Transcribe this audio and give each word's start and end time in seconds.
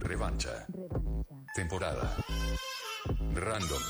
Revancha. 0.00 0.66
Temporada. 1.54 2.16
Random. 3.32 3.82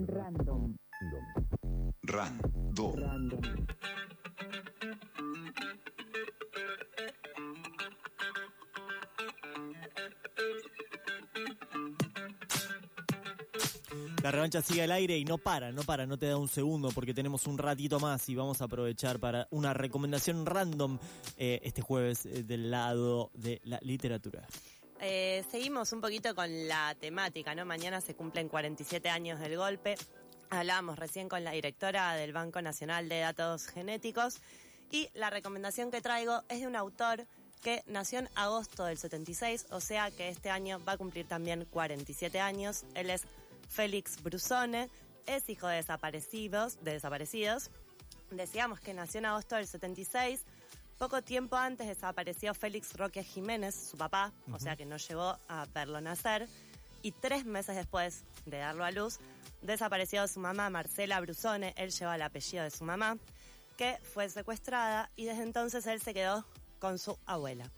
Random. 0.00 0.76
Random. 2.02 3.66
La 14.22 14.30
revancha 14.30 14.60
sigue 14.60 14.82
al 14.82 14.92
aire 14.92 15.16
y 15.16 15.24
no 15.24 15.38
para, 15.38 15.72
no 15.72 15.82
para, 15.82 16.04
no 16.04 16.18
te 16.18 16.26
da 16.26 16.36
un 16.36 16.48
segundo 16.48 16.90
porque 16.90 17.14
tenemos 17.14 17.46
un 17.46 17.56
ratito 17.56 17.98
más 18.00 18.28
y 18.28 18.34
vamos 18.34 18.60
a 18.60 18.64
aprovechar 18.64 19.18
para 19.18 19.48
una 19.50 19.72
recomendación 19.72 20.44
random 20.44 20.98
eh, 21.38 21.60
este 21.62 21.80
jueves 21.80 22.26
eh, 22.26 22.42
del 22.42 22.70
lado 22.70 23.30
de 23.32 23.62
la 23.64 23.78
literatura. 23.80 24.46
Eh, 25.00 25.42
seguimos 25.50 25.92
un 25.92 26.02
poquito 26.02 26.34
con 26.34 26.68
la 26.68 26.94
temática, 27.00 27.54
¿no? 27.54 27.64
Mañana 27.64 28.02
se 28.02 28.14
cumplen 28.14 28.50
47 28.50 29.08
años 29.08 29.40
del 29.40 29.56
golpe. 29.56 29.94
Hablábamos 30.50 30.98
recién 30.98 31.30
con 31.30 31.42
la 31.42 31.52
directora 31.52 32.12
del 32.12 32.34
Banco 32.34 32.60
Nacional 32.60 33.08
de 33.08 33.20
Datos 33.20 33.68
Genéticos 33.68 34.36
y 34.90 35.08
la 35.14 35.30
recomendación 35.30 35.90
que 35.90 36.02
traigo 36.02 36.42
es 36.50 36.60
de 36.60 36.66
un 36.66 36.76
autor 36.76 37.26
que 37.62 37.82
nació 37.86 38.18
en 38.18 38.28
agosto 38.34 38.84
del 38.84 38.98
76, 38.98 39.66
o 39.70 39.80
sea 39.80 40.10
que 40.10 40.28
este 40.28 40.50
año 40.50 40.80
va 40.86 40.92
a 40.92 40.98
cumplir 40.98 41.26
también 41.26 41.66
47 41.70 42.40
años. 42.40 42.84
Él 42.94 43.10
es 43.10 43.24
Félix 43.70 44.22
Brusone, 44.22 44.90
es 45.26 45.48
hijo 45.48 45.68
de 45.68 45.76
desaparecidos, 45.76 46.82
de 46.82 46.92
desaparecidos. 46.92 47.70
Decíamos 48.30 48.80
que 48.80 48.92
nació 48.92 49.18
en 49.18 49.26
agosto 49.26 49.56
del 49.56 49.66
76. 49.66 50.42
Poco 50.98 51.22
tiempo 51.22 51.56
antes 51.56 51.86
desapareció 51.86 52.52
Félix 52.52 52.94
Roque 52.94 53.24
Jiménez, 53.24 53.74
su 53.74 53.96
papá, 53.96 54.32
o 54.52 54.58
sea 54.58 54.76
que 54.76 54.84
no 54.84 54.98
llegó 54.98 55.38
a 55.48 55.66
verlo 55.72 56.00
nacer. 56.00 56.46
Y 57.02 57.12
tres 57.12 57.46
meses 57.46 57.76
después 57.76 58.24
de 58.44 58.58
darlo 58.58 58.84
a 58.84 58.90
luz, 58.90 59.18
desapareció 59.62 60.26
su 60.28 60.40
mamá 60.40 60.68
Marcela 60.68 61.20
Brusone, 61.20 61.72
él 61.78 61.90
lleva 61.90 62.16
el 62.16 62.22
apellido 62.22 62.64
de 62.64 62.70
su 62.70 62.84
mamá, 62.84 63.16
que 63.78 63.98
fue 64.12 64.28
secuestrada 64.28 65.10
y 65.16 65.24
desde 65.24 65.44
entonces 65.44 65.86
él 65.86 66.02
se 66.02 66.12
quedó 66.12 66.44
con 66.80 66.98
su 66.98 67.16
abuela. 67.24 67.70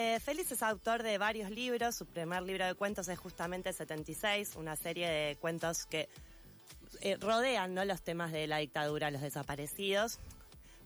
Eh, 0.00 0.20
Félix 0.20 0.52
es 0.52 0.62
autor 0.62 1.02
de 1.02 1.18
varios 1.18 1.50
libros. 1.50 1.96
Su 1.96 2.06
primer 2.06 2.44
libro 2.44 2.64
de 2.64 2.74
cuentos 2.76 3.08
es 3.08 3.18
justamente 3.18 3.72
76, 3.72 4.54
una 4.54 4.76
serie 4.76 5.08
de 5.08 5.34
cuentos 5.34 5.86
que 5.86 6.08
eh, 7.00 7.16
rodean 7.16 7.74
¿no? 7.74 7.84
los 7.84 8.02
temas 8.02 8.30
de 8.30 8.46
la 8.46 8.58
dictadura, 8.58 9.10
los 9.10 9.22
desaparecidos, 9.22 10.20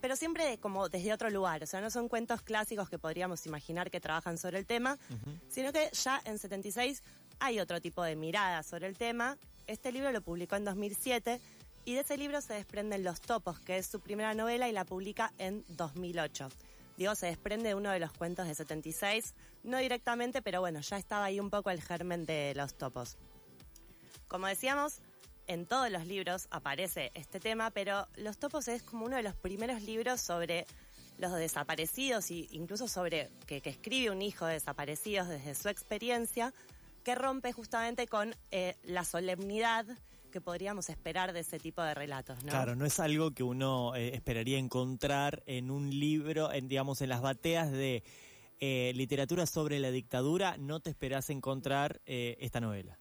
pero 0.01 0.17
siempre 0.17 0.57
como 0.57 0.89
desde 0.89 1.13
otro 1.13 1.29
lugar. 1.29 1.63
O 1.63 1.67
sea, 1.67 1.83
no 1.83 1.91
son 1.91 2.09
cuentos 2.09 2.41
clásicos 2.41 2.89
que 2.89 2.99
podríamos 2.99 3.45
imaginar 3.45 3.91
que 3.91 4.01
trabajan 4.01 4.39
sobre 4.39 4.59
el 4.59 4.65
tema, 4.65 4.99
sino 5.51 5.75
que 5.75 5.91
ya 5.93 6.23
en 6.25 6.39
76 6.39 7.03
hay 7.39 7.61
otro 7.61 7.83
tipo 7.83 8.03
de 8.03 8.17
mirada 8.17 8.63
sobre 8.63 8.87
el 8.87 8.97
tema. 8.97 9.37
Este 9.67 9.93
libro 9.93 10.11
lo 10.11 10.23
publicó 10.23 10.57
en 10.57 10.65
2007 10.65 11.39
y 11.85 11.93
de 11.93 12.01
ese 12.01 12.17
libro 12.17 12.41
se 12.41 12.55
desprenden 12.55 13.05
Los 13.05 13.21
Topos, 13.21 13.61
que 13.61 13.77
es 13.77 13.87
su 13.89 14.01
primera 14.01 14.33
novela 14.33 14.71
y 14.71 14.73
la 14.73 14.87
publica 14.87 15.35
en 15.37 15.67
2008 15.69 16.49
digo, 16.97 17.15
se 17.15 17.27
desprende 17.27 17.71
de 17.71 17.75
uno 17.75 17.91
de 17.91 17.99
los 17.99 18.13
cuentos 18.13 18.47
de 18.47 18.55
76, 18.55 19.35
no 19.65 19.79
directamente, 19.79 20.43
pero 20.43 20.61
bueno, 20.61 20.81
ya 20.81 20.97
estaba 20.97 21.27
ahí 21.27 21.41
un 21.41 21.51
poco 21.51 21.71
el 21.71 21.83
germen 21.83 22.25
de 22.25 22.53
los 22.55 22.75
topos. 22.75 23.17
Como 24.29 24.47
decíamos, 24.47 25.01
en 25.47 25.67
todos 25.67 25.91
los 25.91 26.07
libros 26.07 26.47
aparece 26.51 27.11
este 27.15 27.41
tema, 27.41 27.71
pero 27.71 28.07
Los 28.17 28.39
topos 28.39 28.69
es 28.69 28.83
como 28.83 29.05
uno 29.05 29.17
de 29.17 29.23
los 29.23 29.35
primeros 29.35 29.83
libros 29.83 30.21
sobre 30.21 30.67
los 31.19 31.33
desaparecidos 31.35 32.31
e 32.31 32.49
incluso 32.53 32.89
sobre 32.89 33.31
que, 33.47 33.61
escribe 33.65 34.11
un 34.11 34.23
hijo 34.23 34.47
de 34.47 34.55
desaparecidos 34.55 35.29
desde 35.29 35.55
su 35.55 35.69
experiencia, 35.69 36.55
que 37.05 37.15
rompe 37.15 37.53
justamente 37.53 38.07
con 38.07 38.35
eh, 38.51 38.77
la 38.85 39.05
solemnidad 39.05 39.87
que 40.33 40.41
podríamos 40.41 40.89
esperar 40.89 41.33
de 41.33 41.41
ese 41.41 41.61
tipo 41.61 41.81
de 41.83 41.95
relatos, 41.95 42.43
¿no? 42.43 42.51
Claro, 42.51 42.75
no 42.75 42.85
es 42.85 42.99
algo 42.99 43.31
que 43.31 43.45
uno 43.45 43.95
eh, 43.95 44.15
esperaría 44.15 44.59
encontrar 44.59 45.45
en 45.47 45.71
un 45.71 45.91
libro, 45.91 46.53
en, 46.53 46.67
digamos, 46.67 47.01
en 47.03 47.11
las 47.11 47.21
bateas 47.21 47.71
de 47.71 48.03
eh, 48.59 48.93
literatura 48.97 49.47
sobre 49.47 49.79
la 49.79 49.91
dictadura, 49.91 50.57
no 50.59 50.81
te 50.81 50.91
esperás 50.91 51.31
encontrar 51.31 52.01
eh, 52.07 52.37
esta 52.41 52.61
novela. 52.61 52.99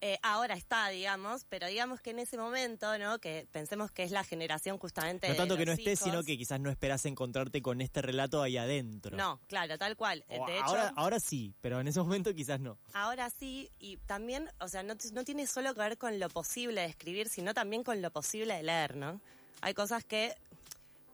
Eh, 0.00 0.18
ahora 0.22 0.54
está, 0.54 0.88
digamos, 0.88 1.44
pero 1.48 1.66
digamos 1.66 2.00
que 2.00 2.10
en 2.10 2.20
ese 2.20 2.38
momento, 2.38 2.96
¿no? 2.98 3.18
Que 3.18 3.48
pensemos 3.50 3.90
que 3.90 4.04
es 4.04 4.12
la 4.12 4.22
generación 4.22 4.78
justamente. 4.78 5.28
No 5.28 5.34
tanto 5.34 5.54
de 5.54 5.58
que 5.58 5.66
no 5.66 5.72
los 5.72 5.78
esté, 5.80 5.92
hijos. 5.92 6.04
sino 6.04 6.22
que 6.22 6.38
quizás 6.38 6.60
no 6.60 6.70
esperás 6.70 7.04
encontrarte 7.04 7.60
con 7.62 7.80
este 7.80 8.00
relato 8.00 8.40
ahí 8.40 8.56
adentro. 8.56 9.16
No, 9.16 9.40
claro, 9.48 9.76
tal 9.76 9.96
cual. 9.96 10.24
O 10.28 10.46
De 10.46 10.56
hecho, 10.56 10.76
ahora, 10.94 11.18
sí, 11.18 11.52
pero 11.60 11.80
en 11.80 11.88
ese 11.88 12.00
momento 12.00 12.32
quizás 12.32 12.60
no. 12.60 12.78
ahora 12.92 13.28
sí, 13.30 13.70
y 13.80 13.96
también, 13.96 14.48
o 14.60 14.68
sea, 14.68 14.84
no 14.84 14.96
tiene 14.96 15.46
solo 15.46 15.74
que 15.74 15.80
ver 15.80 15.98
con 15.98 16.20
lo 16.20 16.28
posible 16.28 16.82
de 16.82 16.86
escribir, 16.86 17.28
sino 17.28 17.52
también 17.52 17.82
con 17.82 18.00
lo 18.00 18.10
posible 18.12 18.54
de 18.54 18.62
leer, 18.62 18.96
¿no? 18.96 19.20
Hay 19.60 19.74
cosas 19.74 20.04
que 20.04 20.36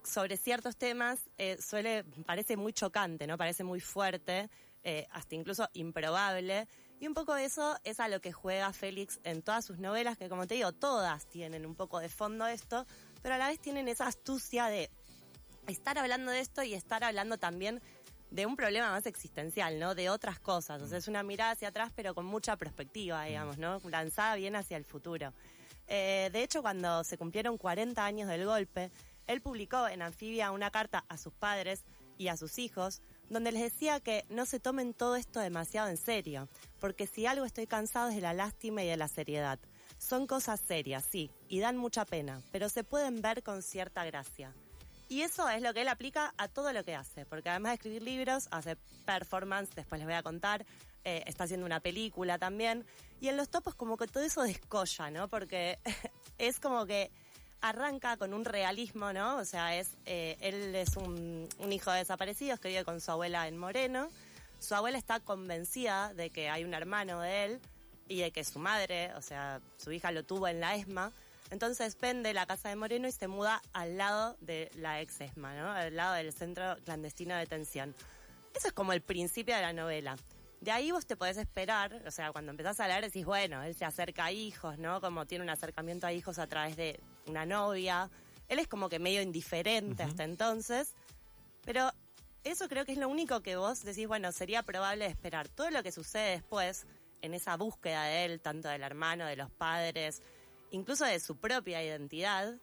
sobre 0.04 0.36
ciertos 0.36 0.76
temas 0.76 1.18
eh, 1.38 1.56
suele, 1.60 2.04
parece 2.26 2.56
muy 2.56 2.72
chocante, 2.72 3.26
¿no? 3.26 3.36
Parece 3.38 3.64
muy 3.64 3.80
fuerte, 3.80 4.48
eh, 4.82 5.06
hasta 5.10 5.34
incluso 5.34 5.68
improbable. 5.72 6.68
Y 7.04 7.06
un 7.06 7.12
poco 7.12 7.34
de 7.34 7.44
eso 7.44 7.78
es 7.84 8.00
a 8.00 8.08
lo 8.08 8.22
que 8.22 8.32
juega 8.32 8.72
Félix 8.72 9.20
en 9.24 9.42
todas 9.42 9.62
sus 9.62 9.78
novelas, 9.78 10.16
que 10.16 10.30
como 10.30 10.46
te 10.46 10.54
digo, 10.54 10.72
todas 10.72 11.26
tienen 11.26 11.66
un 11.66 11.74
poco 11.74 12.00
de 12.00 12.08
fondo 12.08 12.46
esto, 12.46 12.86
pero 13.20 13.34
a 13.34 13.36
la 13.36 13.48
vez 13.48 13.60
tienen 13.60 13.88
esa 13.88 14.06
astucia 14.06 14.68
de 14.68 14.88
estar 15.66 15.98
hablando 15.98 16.30
de 16.30 16.40
esto 16.40 16.62
y 16.62 16.72
estar 16.72 17.04
hablando 17.04 17.36
también 17.36 17.82
de 18.30 18.46
un 18.46 18.56
problema 18.56 18.90
más 18.90 19.04
existencial, 19.04 19.78
¿no? 19.78 19.94
De 19.94 20.08
otras 20.08 20.40
cosas. 20.40 20.80
O 20.80 20.88
sea, 20.88 20.96
es 20.96 21.06
una 21.06 21.22
mirada 21.22 21.50
hacia 21.50 21.68
atrás, 21.68 21.92
pero 21.94 22.14
con 22.14 22.24
mucha 22.24 22.56
perspectiva, 22.56 23.22
digamos, 23.24 23.58
¿no? 23.58 23.82
Lanzada 23.90 24.34
bien 24.36 24.56
hacia 24.56 24.78
el 24.78 24.86
futuro. 24.86 25.34
Eh, 25.88 26.30
de 26.32 26.42
hecho, 26.42 26.62
cuando 26.62 27.04
se 27.04 27.18
cumplieron 27.18 27.58
40 27.58 28.02
años 28.02 28.28
del 28.28 28.46
golpe, 28.46 28.90
él 29.26 29.42
publicó 29.42 29.88
en 29.88 30.00
Anfibia 30.00 30.52
una 30.52 30.70
carta 30.70 31.04
a 31.10 31.18
sus 31.18 31.34
padres 31.34 31.84
y 32.16 32.28
a 32.28 32.38
sus 32.38 32.58
hijos, 32.58 33.02
donde 33.30 33.52
les 33.52 33.62
decía 33.62 34.00
que 34.00 34.24
no 34.28 34.46
se 34.46 34.60
tomen 34.60 34.94
todo 34.94 35.16
esto 35.16 35.40
demasiado 35.40 35.88
en 35.88 35.96
serio, 35.96 36.48
porque 36.80 37.06
si 37.06 37.26
algo 37.26 37.44
estoy 37.44 37.66
cansado 37.66 38.08
es 38.08 38.16
de 38.16 38.20
la 38.20 38.34
lástima 38.34 38.82
y 38.82 38.88
de 38.88 38.96
la 38.96 39.08
seriedad. 39.08 39.58
Son 39.98 40.26
cosas 40.26 40.60
serias, 40.60 41.04
sí, 41.10 41.30
y 41.48 41.60
dan 41.60 41.76
mucha 41.76 42.04
pena, 42.04 42.42
pero 42.52 42.68
se 42.68 42.84
pueden 42.84 43.22
ver 43.22 43.42
con 43.42 43.62
cierta 43.62 44.04
gracia. 44.04 44.52
Y 45.08 45.22
eso 45.22 45.48
es 45.48 45.62
lo 45.62 45.72
que 45.74 45.82
él 45.82 45.88
aplica 45.88 46.34
a 46.38 46.48
todo 46.48 46.72
lo 46.72 46.84
que 46.84 46.94
hace, 46.94 47.26
porque 47.26 47.50
además 47.50 47.70
de 47.70 47.74
escribir 47.74 48.02
libros, 48.02 48.48
hace 48.50 48.76
performance, 49.04 49.74
después 49.74 49.98
les 49.98 50.06
voy 50.06 50.16
a 50.16 50.22
contar, 50.22 50.64
eh, 51.04 51.22
está 51.26 51.44
haciendo 51.44 51.66
una 51.66 51.80
película 51.80 52.38
también, 52.38 52.84
y 53.20 53.28
en 53.28 53.36
los 53.36 53.48
topos 53.48 53.74
como 53.74 53.96
que 53.96 54.06
todo 54.06 54.22
eso 54.22 54.42
descolla, 54.42 55.10
¿no? 55.10 55.28
Porque 55.28 55.78
es 56.38 56.58
como 56.58 56.86
que 56.86 57.10
arranca 57.64 58.18
con 58.18 58.34
un 58.34 58.44
realismo, 58.44 59.14
¿no? 59.14 59.38
O 59.38 59.44
sea, 59.46 59.78
es 59.78 59.96
eh, 60.04 60.36
él 60.40 60.74
es 60.74 60.98
un, 60.98 61.48
hijo 61.70 61.90
de 61.90 61.98
desaparecidos 61.98 62.60
que 62.60 62.68
vive 62.68 62.84
con 62.84 63.00
su 63.00 63.10
abuela 63.10 63.48
en 63.48 63.56
Moreno, 63.56 64.10
su 64.58 64.74
abuela 64.74 64.98
está 64.98 65.18
convencida 65.20 66.12
de 66.12 66.28
que 66.28 66.50
hay 66.50 66.64
un 66.64 66.74
hermano 66.74 67.22
de 67.22 67.44
él 67.44 67.60
y 68.06 68.20
de 68.20 68.32
que 68.32 68.44
su 68.44 68.58
madre, 68.58 69.14
o 69.14 69.22
sea, 69.22 69.62
su 69.78 69.92
hija 69.92 70.12
lo 70.12 70.24
tuvo 70.24 70.46
en 70.46 70.60
la 70.60 70.76
ESMA, 70.76 71.10
entonces 71.50 71.98
vende 71.98 72.34
la 72.34 72.44
casa 72.44 72.68
de 72.68 72.76
Moreno 72.76 73.08
y 73.08 73.12
se 73.12 73.28
muda 73.28 73.62
al 73.72 73.96
lado 73.96 74.36
de 74.40 74.70
la 74.74 75.00
ex 75.00 75.22
ESMA, 75.22 75.54
¿no? 75.54 75.72
Al 75.72 75.96
lado 75.96 76.14
del 76.14 76.34
centro 76.34 76.76
clandestino 76.84 77.32
de 77.32 77.40
detención. 77.40 77.94
Eso 78.54 78.68
es 78.68 78.74
como 78.74 78.92
el 78.92 79.00
principio 79.00 79.56
de 79.56 79.62
la 79.62 79.72
novela. 79.72 80.16
De 80.60 80.70
ahí 80.70 80.90
vos 80.90 81.06
te 81.06 81.16
podés 81.16 81.38
esperar, 81.38 82.02
o 82.06 82.10
sea, 82.10 82.30
cuando 82.30 82.50
empezás 82.50 82.78
a 82.80 82.88
leer 82.88 83.04
decís, 83.04 83.24
bueno, 83.24 83.62
él 83.62 83.74
se 83.74 83.86
acerca 83.86 84.26
a 84.26 84.32
hijos, 84.32 84.78
¿no? 84.78 85.00
Como 85.00 85.24
tiene 85.24 85.44
un 85.44 85.50
acercamiento 85.50 86.06
a 86.06 86.12
hijos 86.12 86.38
a 86.38 86.46
través 86.46 86.76
de 86.76 87.00
una 87.26 87.46
novia. 87.46 88.10
Él 88.48 88.58
es 88.58 88.68
como 88.68 88.88
que 88.88 88.98
medio 88.98 89.22
indiferente 89.22 90.02
hasta 90.02 90.24
entonces, 90.24 90.94
pero 91.64 91.90
eso 92.44 92.68
creo 92.68 92.84
que 92.84 92.92
es 92.92 92.98
lo 92.98 93.08
único 93.08 93.40
que 93.42 93.56
vos 93.56 93.82
decís, 93.84 94.06
bueno, 94.06 94.30
sería 94.32 94.62
probable 94.62 95.06
esperar. 95.06 95.48
Todo 95.48 95.70
lo 95.70 95.82
que 95.82 95.92
sucede 95.92 96.32
después, 96.32 96.86
en 97.22 97.32
esa 97.32 97.56
búsqueda 97.56 98.04
de 98.04 98.26
él, 98.26 98.40
tanto 98.40 98.68
del 98.68 98.82
hermano, 98.82 99.24
de 99.26 99.36
los 99.36 99.50
padres, 99.50 100.22
incluso 100.70 101.06
de 101.06 101.20
su 101.20 101.36
propia 101.36 101.82
identidad, 101.82 102.54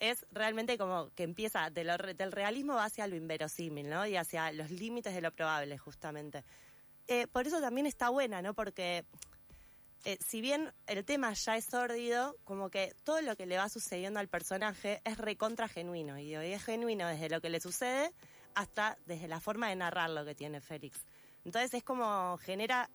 es 0.00 0.26
realmente 0.32 0.78
como 0.78 1.10
que 1.14 1.22
empieza 1.22 1.70
de 1.70 1.84
lo 1.84 1.96
re- 1.96 2.14
del 2.14 2.32
realismo 2.32 2.74
va 2.74 2.86
hacia 2.86 3.06
lo 3.06 3.16
inverosímil, 3.16 3.88
¿no? 3.88 4.06
Y 4.06 4.16
hacia 4.16 4.50
los 4.50 4.70
límites 4.70 5.14
de 5.14 5.20
lo 5.20 5.30
probable, 5.30 5.78
justamente. 5.78 6.42
Eh, 7.06 7.26
por 7.26 7.46
eso 7.46 7.60
también 7.60 7.86
está 7.86 8.08
buena, 8.08 8.40
¿no? 8.42 8.54
Porque 8.54 9.04
eh, 10.04 10.18
si 10.26 10.40
bien 10.40 10.72
el 10.86 11.04
tema 11.04 11.32
ya 11.34 11.56
es 11.56 11.66
sórdido, 11.66 12.36
como 12.44 12.70
que 12.70 12.94
todo 13.04 13.20
lo 13.20 13.36
que 13.36 13.46
le 13.46 13.58
va 13.58 13.68
sucediendo 13.68 14.18
al 14.18 14.28
personaje 14.28 15.02
es 15.04 15.18
recontra 15.18 15.68
genuino. 15.68 16.18
Y 16.18 16.26
digo, 16.26 16.42
y 16.42 16.52
es 16.52 16.64
genuino 16.64 17.06
desde 17.06 17.28
lo 17.28 17.40
que 17.40 17.50
le 17.50 17.60
sucede 17.60 18.12
hasta 18.54 18.96
desde 19.06 19.28
la 19.28 19.40
forma 19.40 19.68
de 19.68 19.76
narrar 19.76 20.10
lo 20.10 20.24
que 20.24 20.34
tiene 20.34 20.60
Félix. 20.60 21.00
Entonces 21.44 21.74
es 21.74 21.82
como 21.82 22.38
genera 22.38 22.88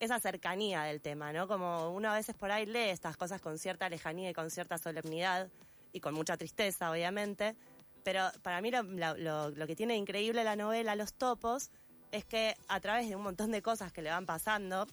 esa 0.00 0.20
cercanía 0.20 0.82
del 0.82 1.00
tema, 1.00 1.32
¿no? 1.32 1.48
Como 1.48 1.92
uno 1.92 2.10
a 2.10 2.14
veces 2.14 2.34
por 2.34 2.50
ahí 2.50 2.66
lee 2.66 2.90
estas 2.90 3.16
cosas 3.16 3.40
con 3.40 3.58
cierta 3.58 3.88
lejanía 3.88 4.30
y 4.30 4.34
con 4.34 4.50
cierta 4.50 4.78
solemnidad 4.78 5.50
y 5.92 6.00
con 6.00 6.14
mucha 6.14 6.36
tristeza, 6.36 6.90
obviamente. 6.90 7.56
Pero 8.04 8.30
para 8.42 8.60
mí 8.60 8.70
lo 8.70 9.66
que 9.66 9.76
tiene 9.76 9.96
increíble 9.96 10.44
la 10.44 10.56
novela 10.56 10.94
Los 10.94 11.12
Topos 11.14 11.70
es 12.10 12.24
que 12.24 12.56
a 12.68 12.80
través 12.80 13.08
de 13.08 13.16
un 13.16 13.22
montón 13.22 13.50
de 13.50 13.60
cosas 13.60 13.92
que 13.92 14.02
le 14.02 14.10
van 14.10 14.24
pasando, 14.24 14.86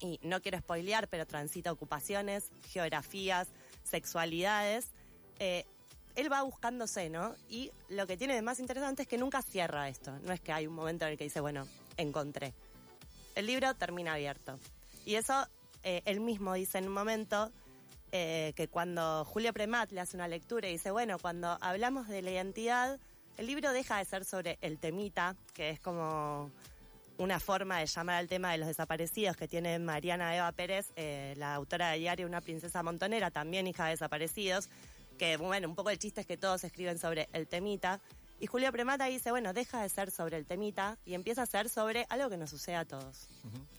y 0.00 0.18
no 0.22 0.40
quiero 0.40 0.58
spoilear, 0.58 1.08
pero 1.08 1.26
transita 1.26 1.72
ocupaciones, 1.72 2.50
geografías, 2.68 3.48
sexualidades, 3.82 4.88
eh, 5.38 5.64
él 6.14 6.32
va 6.32 6.42
buscándose, 6.42 7.10
¿no? 7.10 7.34
Y 7.48 7.70
lo 7.88 8.06
que 8.06 8.16
tiene 8.16 8.34
de 8.34 8.42
más 8.42 8.58
interesante 8.58 9.02
es 9.02 9.08
que 9.08 9.18
nunca 9.18 9.42
cierra 9.42 9.88
esto. 9.88 10.18
No 10.20 10.32
es 10.32 10.40
que 10.40 10.52
hay 10.52 10.66
un 10.66 10.74
momento 10.74 11.04
en 11.04 11.12
el 11.12 11.18
que 11.18 11.24
dice, 11.24 11.40
bueno, 11.40 11.68
encontré. 11.96 12.54
El 13.34 13.46
libro 13.46 13.74
termina 13.74 14.14
abierto. 14.14 14.58
Y 15.04 15.16
eso 15.16 15.46
eh, 15.82 16.02
él 16.06 16.20
mismo 16.20 16.54
dice 16.54 16.78
en 16.78 16.88
un 16.88 16.94
momento 16.94 17.52
eh, 18.12 18.54
que 18.56 18.66
cuando 18.66 19.24
Julio 19.26 19.52
Premat 19.52 19.92
le 19.92 20.00
hace 20.00 20.16
una 20.16 20.26
lectura 20.26 20.68
y 20.68 20.72
dice, 20.72 20.90
bueno, 20.90 21.18
cuando 21.18 21.58
hablamos 21.60 22.08
de 22.08 22.22
la 22.22 22.30
identidad, 22.30 22.98
el 23.36 23.46
libro 23.46 23.72
deja 23.72 23.98
de 23.98 24.06
ser 24.06 24.24
sobre 24.24 24.58
el 24.62 24.78
temita, 24.78 25.36
que 25.52 25.70
es 25.70 25.80
como 25.80 26.50
una 27.18 27.40
forma 27.40 27.78
de 27.78 27.86
llamar 27.86 28.16
al 28.16 28.28
tema 28.28 28.52
de 28.52 28.58
los 28.58 28.68
desaparecidos 28.68 29.36
que 29.36 29.48
tiene 29.48 29.78
Mariana 29.78 30.36
Eva 30.36 30.52
Pérez, 30.52 30.92
eh, 30.96 31.34
la 31.36 31.54
autora 31.54 31.90
de 31.90 31.98
diario 31.98 32.26
Una 32.26 32.40
princesa 32.40 32.82
montonera, 32.82 33.30
también 33.30 33.66
hija 33.66 33.84
de 33.84 33.90
desaparecidos, 33.90 34.68
que 35.18 35.36
bueno, 35.36 35.68
un 35.68 35.74
poco 35.74 35.90
el 35.90 35.98
chiste 35.98 36.20
es 36.20 36.26
que 36.26 36.36
todos 36.36 36.64
escriben 36.64 36.98
sobre 36.98 37.28
el 37.32 37.46
temita. 37.46 38.00
Y 38.38 38.46
Julio 38.46 38.70
Premata 38.70 39.06
dice, 39.06 39.30
bueno, 39.30 39.54
deja 39.54 39.82
de 39.82 39.88
ser 39.88 40.10
sobre 40.10 40.36
el 40.36 40.44
temita 40.44 40.98
y 41.06 41.14
empieza 41.14 41.42
a 41.42 41.46
ser 41.46 41.70
sobre 41.70 42.04
algo 42.10 42.28
que 42.28 42.36
nos 42.36 42.50
sucede 42.50 42.76
a 42.76 42.84
todos. 42.84 43.28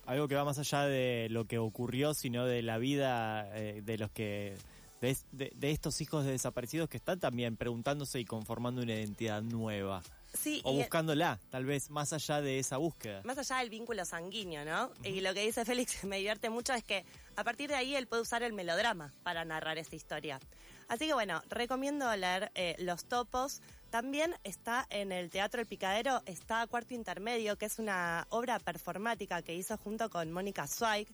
Algo 0.08 0.28
que 0.28 0.34
va 0.34 0.44
más 0.46 0.58
allá 0.58 0.84
de 0.84 1.28
lo 1.30 1.46
que 1.46 1.60
ocurrió, 1.60 2.16
sino 2.16 2.46
de 2.46 2.64
la 2.64 2.78
vida 2.78 3.48
eh, 3.56 3.82
de 3.84 3.98
los 3.98 4.12
que... 4.12 4.56
De, 5.00 5.16
de, 5.32 5.70
estos 5.70 6.02
hijos 6.02 6.26
de 6.26 6.32
desaparecidos 6.32 6.90
que 6.90 6.98
están 6.98 7.20
también 7.20 7.56
preguntándose 7.56 8.20
y 8.20 8.26
conformando 8.26 8.82
una 8.82 8.96
identidad 8.96 9.44
nueva. 9.44 10.02
Sí, 10.34 10.62
o 10.64 10.74
buscándola, 10.74 11.40
tal 11.50 11.66
vez 11.66 11.90
más 11.90 12.14
allá 12.14 12.42
de 12.42 12.60
esa 12.60 12.78
búsqueda. 12.78 13.22
Más 13.24 13.38
allá 13.38 13.58
del 13.58 13.70
vínculo 13.70 14.06
sanguíneo, 14.06 14.66
¿no? 14.66 14.92
Y 15.04 15.22
lo 15.22 15.34
que 15.34 15.46
dice 15.46 15.66
Félix 15.66 16.04
me 16.04 16.18
divierte 16.18 16.50
mucho 16.50 16.74
es 16.74 16.84
que 16.84 17.06
a 17.36 17.44
partir 17.44 17.70
de 17.70 17.76
ahí 17.76 17.96
él 17.96 18.08
puede 18.08 18.22
usar 18.22 18.44
el 18.44 18.54
melodrama 18.54 19.14
para 19.24 19.46
narrar 19.46 19.78
esta 19.78 19.96
historia. 19.96 20.40
Así 20.88 21.08
que 21.08 21.14
bueno, 21.14 21.42
recomiendo 21.50 22.14
leer 22.16 22.52
eh, 22.56 22.76
Los 22.80 23.06
Topos. 23.06 23.62
También 23.90 24.36
está 24.44 24.86
en 24.90 25.12
el 25.12 25.30
Teatro 25.30 25.62
El 25.62 25.68
Picadero, 25.68 26.22
está 26.26 26.66
Cuarto 26.68 26.94
Intermedio, 26.94 27.58
que 27.58 27.66
es 27.66 27.80
una 27.80 28.28
obra 28.30 28.60
performática 28.60 29.42
que 29.42 29.56
hizo 29.56 29.78
junto 29.78 30.10
con 30.10 30.32
Mónica 30.32 30.68
Zweig. 30.68 31.08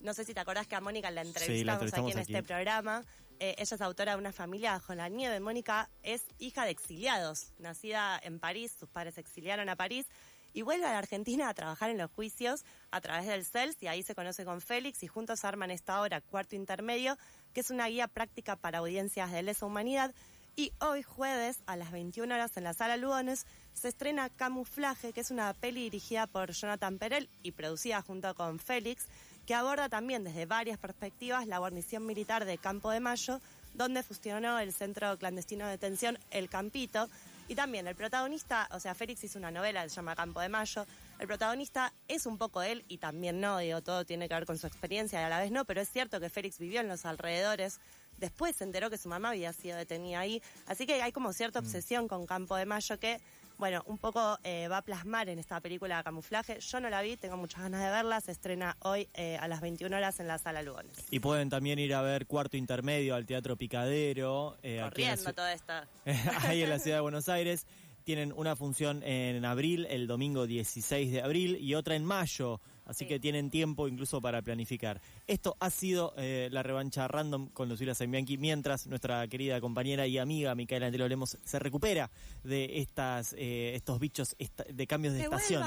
No 0.00 0.14
sé 0.14 0.24
si 0.24 0.32
te 0.32 0.40
acordás 0.40 0.66
que 0.66 0.76
a 0.76 0.80
Mónica 0.80 1.10
la 1.10 1.22
entrevistamos, 1.22 1.92
aquí 1.92 2.12
en 2.12 2.18
este 2.20 2.42
programa. 2.42 3.04
Eh, 3.42 3.54
ella 3.56 3.74
es 3.74 3.80
autora 3.80 4.12
de 4.12 4.18
Una 4.18 4.32
familia 4.32 4.72
bajo 4.72 4.94
la 4.94 5.08
nieve. 5.08 5.40
Mónica 5.40 5.88
es 6.02 6.22
hija 6.38 6.66
de 6.66 6.70
exiliados, 6.70 7.52
nacida 7.58 8.20
en 8.22 8.38
París, 8.38 8.76
sus 8.78 8.88
padres 8.90 9.14
se 9.14 9.22
exiliaron 9.22 9.70
a 9.70 9.76
París 9.76 10.06
y 10.52 10.60
vuelve 10.60 10.84
a 10.84 10.92
la 10.92 10.98
Argentina 10.98 11.48
a 11.48 11.54
trabajar 11.54 11.88
en 11.88 11.96
los 11.96 12.10
juicios 12.10 12.64
a 12.90 13.00
través 13.00 13.26
del 13.26 13.46
CELS 13.46 13.82
y 13.82 13.86
ahí 13.86 14.02
se 14.02 14.14
conoce 14.14 14.44
con 14.44 14.60
Félix 14.60 15.02
y 15.02 15.06
juntos 15.06 15.44
arman 15.44 15.70
esta 15.70 16.02
obra, 16.02 16.20
Cuarto 16.20 16.54
Intermedio, 16.54 17.16
que 17.54 17.60
es 17.60 17.70
una 17.70 17.86
guía 17.86 18.08
práctica 18.08 18.56
para 18.56 18.78
audiencias 18.78 19.32
de 19.32 19.42
lesa 19.42 19.64
humanidad. 19.64 20.14
Y 20.56 20.72
hoy 20.80 21.02
jueves 21.02 21.62
a 21.64 21.76
las 21.76 21.92
21 21.92 22.34
horas 22.34 22.56
en 22.58 22.64
la 22.64 22.74
sala 22.74 22.98
Lugones 22.98 23.46
se 23.72 23.88
estrena 23.88 24.28
Camuflaje, 24.28 25.14
que 25.14 25.20
es 25.20 25.30
una 25.30 25.54
peli 25.54 25.84
dirigida 25.84 26.26
por 26.26 26.50
Jonathan 26.50 26.98
Perel 26.98 27.30
y 27.42 27.52
producida 27.52 28.02
junto 28.02 28.34
con 28.34 28.58
Félix, 28.58 29.06
que 29.50 29.54
aborda 29.56 29.88
también 29.88 30.22
desde 30.22 30.46
varias 30.46 30.78
perspectivas 30.78 31.44
la 31.48 31.58
guarnición 31.58 32.06
militar 32.06 32.44
de 32.44 32.56
Campo 32.56 32.92
de 32.92 33.00
Mayo, 33.00 33.40
donde 33.74 34.04
fusionó 34.04 34.60
el 34.60 34.72
centro 34.72 35.18
clandestino 35.18 35.64
de 35.64 35.72
detención 35.72 36.20
El 36.30 36.48
Campito, 36.48 37.08
y 37.48 37.56
también 37.56 37.88
el 37.88 37.96
protagonista, 37.96 38.68
o 38.70 38.78
sea, 38.78 38.94
Félix 38.94 39.24
hizo 39.24 39.40
una 39.40 39.50
novela 39.50 39.82
que 39.82 39.88
se 39.88 39.96
llama 39.96 40.14
Campo 40.14 40.38
de 40.38 40.48
Mayo. 40.48 40.86
El 41.18 41.26
protagonista 41.26 41.92
es 42.06 42.26
un 42.26 42.38
poco 42.38 42.62
él 42.62 42.84
y 42.86 42.98
también 42.98 43.40
no, 43.40 43.58
digo, 43.58 43.82
todo 43.82 44.04
tiene 44.04 44.28
que 44.28 44.34
ver 44.36 44.46
con 44.46 44.56
su 44.56 44.68
experiencia 44.68 45.20
y 45.20 45.24
a 45.24 45.28
la 45.28 45.40
vez 45.40 45.50
no, 45.50 45.64
pero 45.64 45.80
es 45.80 45.90
cierto 45.90 46.20
que 46.20 46.30
Félix 46.30 46.60
vivió 46.60 46.80
en 46.80 46.86
los 46.86 47.04
alrededores. 47.04 47.80
Después 48.18 48.54
se 48.54 48.62
enteró 48.62 48.88
que 48.88 48.98
su 48.98 49.08
mamá 49.08 49.30
había 49.30 49.52
sido 49.52 49.76
detenida 49.76 50.20
ahí. 50.20 50.40
Así 50.66 50.86
que 50.86 51.02
hay 51.02 51.10
como 51.10 51.32
cierta 51.32 51.60
mm. 51.60 51.64
obsesión 51.64 52.06
con 52.06 52.24
Campo 52.24 52.54
de 52.54 52.66
Mayo 52.66 53.00
que 53.00 53.20
bueno, 53.60 53.82
un 53.86 53.98
poco 53.98 54.38
eh, 54.42 54.68
va 54.68 54.78
a 54.78 54.82
plasmar 54.82 55.28
en 55.28 55.38
esta 55.38 55.60
película 55.60 55.98
de 55.98 56.02
camuflaje. 56.02 56.58
Yo 56.60 56.80
no 56.80 56.88
la 56.88 57.02
vi, 57.02 57.18
tengo 57.18 57.36
muchas 57.36 57.62
ganas 57.62 57.82
de 57.82 57.90
verla. 57.90 58.20
Se 58.22 58.32
estrena 58.32 58.76
hoy 58.80 59.08
eh, 59.14 59.36
a 59.36 59.46
las 59.48 59.60
21 59.60 59.94
horas 59.94 60.18
en 60.18 60.26
la 60.26 60.38
Sala 60.38 60.62
Lugones. 60.62 60.96
Y 61.10 61.20
pueden 61.20 61.50
también 61.50 61.78
ir 61.78 61.94
a 61.94 62.00
ver 62.00 62.26
Cuarto 62.26 62.56
Intermedio 62.56 63.14
al 63.14 63.26
Teatro 63.26 63.56
Picadero. 63.56 64.56
Eh, 64.62 64.80
Corriendo 64.82 65.32
toda 65.34 65.52
esta. 65.52 65.86
ahí 66.40 66.62
en 66.62 66.70
la 66.70 66.78
ciudad 66.78 66.96
de 66.96 67.02
Buenos 67.02 67.28
Aires. 67.28 67.66
Tienen 68.02 68.32
una 68.34 68.56
función 68.56 69.02
en 69.02 69.44
abril, 69.44 69.86
el 69.90 70.06
domingo 70.06 70.46
16 70.46 71.12
de 71.12 71.20
abril, 71.20 71.58
y 71.60 71.74
otra 71.74 71.96
en 71.96 72.04
mayo 72.04 72.62
Así 72.90 73.06
que 73.06 73.20
tienen 73.20 73.50
tiempo 73.50 73.86
incluso 73.86 74.20
para 74.20 74.42
planificar. 74.42 75.00
Esto 75.28 75.56
ha 75.60 75.70
sido 75.70 76.12
eh, 76.16 76.48
la 76.50 76.64
revancha 76.64 77.06
random 77.06 77.48
con 77.50 77.68
Lucila 77.68 77.94
Bianchi, 77.94 78.36
mientras 78.36 78.88
nuestra 78.88 79.28
querida 79.28 79.60
compañera 79.60 80.08
y 80.08 80.18
amiga 80.18 80.56
Micaela 80.56 80.86
Antelo 80.86 81.06
Lemos 81.06 81.38
se 81.40 81.58
recupera 81.60 82.10
de 82.42 82.80
estas 82.80 83.32
eh, 83.38 83.76
estos 83.76 84.00
bichos 84.00 84.34
de 84.68 84.86
cambios 84.88 85.14
de 85.14 85.22
estación. 85.22 85.62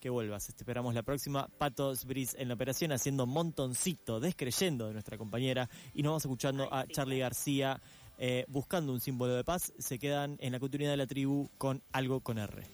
Que 0.00 0.10
vuelvas. 0.10 0.48
Esperamos 0.48 0.92
la 0.92 1.04
próxima. 1.04 1.48
Patos 1.56 2.04
Brice 2.04 2.36
en 2.42 2.48
la 2.48 2.54
operación 2.54 2.90
haciendo 2.90 3.26
montoncito, 3.26 4.18
descreyendo 4.18 4.88
de 4.88 4.92
nuestra 4.92 5.16
compañera. 5.16 5.70
Y 5.94 6.02
nos 6.02 6.10
vamos 6.10 6.24
escuchando 6.24 6.68
a 6.74 6.84
Charlie 6.88 7.20
García 7.20 7.80
eh, 8.18 8.44
buscando 8.48 8.92
un 8.92 9.00
símbolo 9.00 9.34
de 9.34 9.44
paz. 9.44 9.72
Se 9.78 10.00
quedan 10.00 10.36
en 10.40 10.50
la 10.50 10.58
continuidad 10.58 10.90
de 10.90 10.96
la 10.96 11.06
tribu 11.06 11.48
con 11.58 11.80
algo 11.92 12.20
con 12.20 12.38
R. 12.38 12.64